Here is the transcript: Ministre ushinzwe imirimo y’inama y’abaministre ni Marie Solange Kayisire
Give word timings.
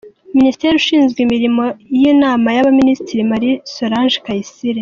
Ministre 0.37 0.67
ushinzwe 0.79 1.19
imirimo 1.21 1.63
y’inama 1.99 2.47
y’abaministre 2.55 3.13
ni 3.15 3.25
Marie 3.31 3.59
Solange 3.73 4.17
Kayisire 4.25 4.79